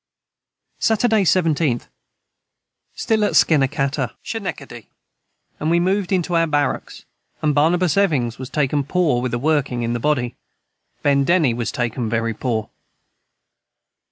]Saturday 0.89 1.23
17th. 1.23 1.85
Stil 2.95 3.23
at 3.23 3.33
Schenacata 3.33 4.15
and 5.59 5.69
we 5.69 5.79
moved 5.79 6.11
into 6.11 6.35
our 6.35 6.47
Barrocks 6.47 7.05
and 7.43 7.53
Barnabas 7.53 7.95
Evings 7.99 8.39
was 8.39 8.49
taken 8.49 8.83
poor 8.83 9.21
with 9.21 9.31
a 9.31 9.37
working 9.37 9.83
in 9.83 9.93
the 9.93 9.99
Body 9.99 10.33
Ben 11.03 11.23
denny 11.23 11.53
was 11.53 11.71
taken 11.71 12.09
very 12.09 12.33
poor. 12.33 12.71